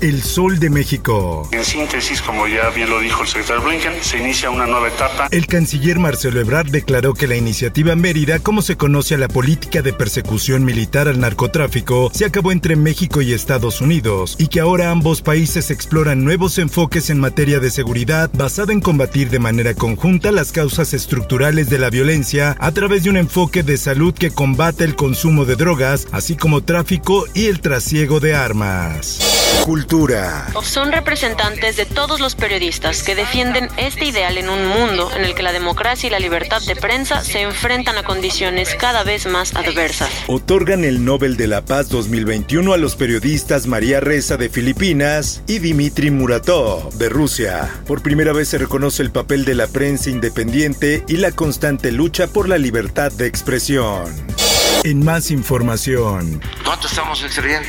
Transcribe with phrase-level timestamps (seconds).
[0.00, 1.48] El Sol de México.
[1.50, 5.26] En síntesis, como ya bien lo dijo el secretario Blinken, se inicia una nueva etapa.
[5.32, 9.82] El canciller Marcelo Ebrard declaró que la iniciativa Mérida, como se conoce a la política
[9.82, 14.92] de persecución militar al narcotráfico, se acabó entre México y Estados Unidos y que ahora
[14.92, 20.30] ambos países exploran nuevos enfoques en materia de seguridad basada en combatir de manera conjunta
[20.30, 24.84] las causas estructurales de la violencia a través de un enfoque de salud que combate
[24.84, 29.37] el consumo de drogas, así como tráfico y el trasiego de armas.
[29.64, 30.46] Cultura.
[30.62, 35.34] Son representantes de todos los periodistas que defienden este ideal en un mundo en el
[35.34, 39.54] que la democracia y la libertad de prensa se enfrentan a condiciones cada vez más
[39.54, 40.10] adversas.
[40.26, 45.58] Otorgan el Nobel de la Paz 2021 a los periodistas María Reza de Filipinas y
[45.58, 47.70] Dmitry Muratov de Rusia.
[47.86, 52.26] Por primera vez se reconoce el papel de la prensa independiente y la constante lucha
[52.26, 54.37] por la libertad de expresión.
[54.84, 56.40] En más información.
[56.64, 57.68] ¿Cuánto estamos extrayendo?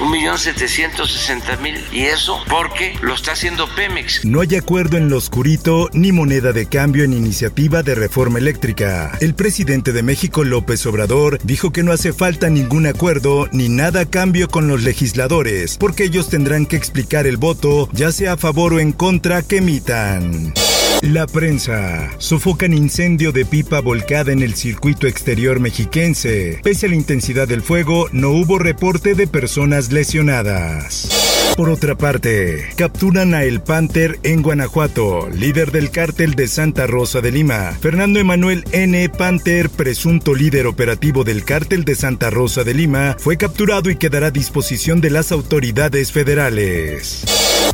[0.00, 1.74] Un millón setecientos sesenta mil.
[1.92, 4.24] Y eso porque lo está haciendo Pemex.
[4.24, 9.16] No hay acuerdo en lo oscurito ni moneda de cambio en iniciativa de reforma eléctrica.
[9.20, 14.00] El presidente de México, López Obrador, dijo que no hace falta ningún acuerdo ni nada
[14.00, 18.36] a cambio con los legisladores, porque ellos tendrán que explicar el voto, ya sea a
[18.36, 20.52] favor o en contra, que emitan.
[21.00, 22.10] La prensa.
[22.18, 26.60] Sofocan incendio de pipa volcada en el circuito exterior mexiquense.
[26.62, 31.22] Pese a la intensidad del fuego, no hubo reporte de personas lesionadas.
[31.56, 37.20] Por otra parte, capturan a El Panther en Guanajuato, líder del cártel de Santa Rosa
[37.20, 37.76] de Lima.
[37.78, 39.08] Fernando Emanuel N.
[39.10, 44.28] Panther, presunto líder operativo del cártel de Santa Rosa de Lima, fue capturado y quedará
[44.28, 47.24] a disposición de las autoridades federales.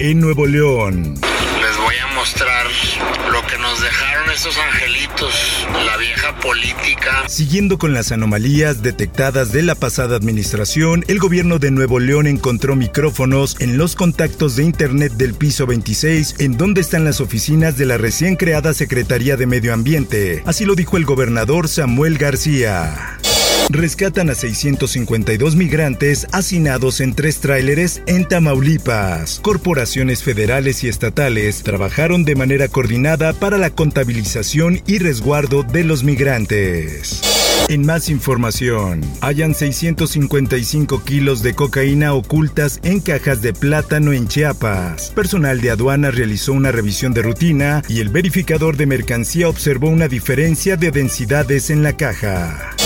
[0.01, 1.15] En Nuevo León.
[1.15, 2.67] Les voy a mostrar
[4.39, 7.29] estos angelitos, la vieja política.
[7.29, 12.77] Siguiendo con las anomalías detectadas de la pasada administración, el gobierno de Nuevo León encontró
[12.77, 17.87] micrófonos en los contactos de Internet del piso 26, en donde están las oficinas de
[17.87, 20.45] la recién creada Secretaría de Medio Ambiente.
[20.47, 23.19] Así lo dijo el gobernador Samuel García.
[23.71, 29.41] Rescatan a 652 migrantes hacinados en tres tráileres en Tamaulipas.
[29.41, 36.03] Corporaciones federales y estatales trabajaron de manera coordinada para la contabilización y resguardo de los
[36.03, 37.21] migrantes.
[37.69, 45.11] En más información, hayan 655 kilos de cocaína ocultas en cajas de plátano en Chiapas.
[45.11, 50.09] Personal de aduana realizó una revisión de rutina y el verificador de mercancía observó una
[50.09, 52.78] diferencia de densidades en la caja.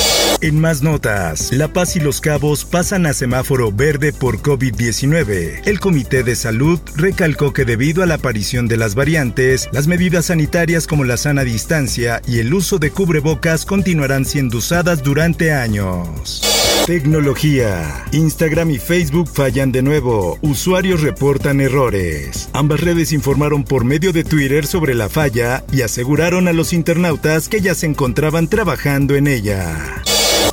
[0.42, 5.62] En más notas, La Paz y Los Cabos pasan a semáforo verde por COVID-19.
[5.64, 10.26] El Comité de Salud recalcó que debido a la aparición de las variantes, las medidas
[10.26, 16.42] sanitarias como la sana distancia y el uso de cubrebocas continuarán siendo usadas durante años.
[16.86, 18.04] Tecnología.
[18.10, 20.40] Instagram y Facebook fallan de nuevo.
[20.42, 22.48] Usuarios reportan errores.
[22.52, 27.48] Ambas redes informaron por medio de Twitter sobre la falla y aseguraron a los internautas
[27.48, 30.02] que ya se encontraban trabajando en ella.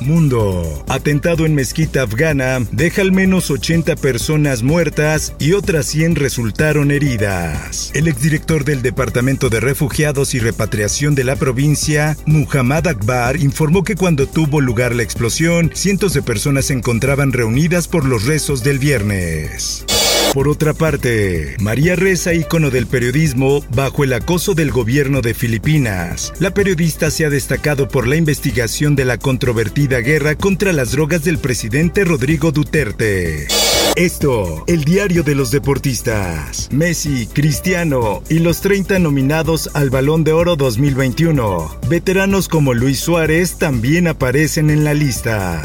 [0.00, 0.84] Mundo.
[0.88, 7.90] Atentado en mezquita afgana deja al menos 80 personas muertas y otras 100 resultaron heridas.
[7.94, 13.96] El exdirector del Departamento de Refugiados y Repatriación de la provincia, Muhammad Akbar, informó que
[13.96, 18.78] cuando tuvo lugar la explosión, cientos de personas se encontraban reunidas por los rezos del
[18.78, 19.84] viernes.
[20.32, 26.32] Por otra parte, María Reza, ícono del periodismo, bajo el acoso del gobierno de Filipinas.
[26.38, 31.24] La periodista se ha destacado por la investigación de la controvertida guerra contra las drogas
[31.24, 33.48] del presidente Rodrigo Duterte.
[33.96, 36.68] Esto, el diario de los deportistas.
[36.70, 41.80] Messi, Cristiano y los 30 nominados al Balón de Oro 2021.
[41.88, 45.60] Veteranos como Luis Suárez también aparecen en la lista.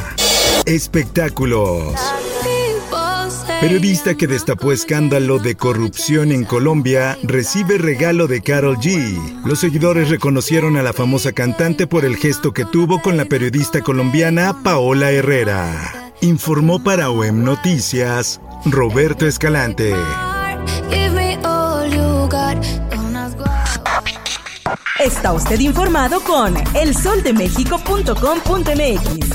[0.66, 1.94] Espectáculos.
[3.62, 9.44] Periodista que destapó escándalo de corrupción en Colombia recibe regalo de Carol G.
[9.46, 13.82] Los seguidores reconocieron a la famosa cantante por el gesto que tuvo con la periodista
[13.82, 16.12] colombiana Paola Herrera.
[16.22, 19.94] Informó para OEM Noticias Roberto Escalante.
[25.00, 29.35] Está usted informado con elsoldemexico.com.mx.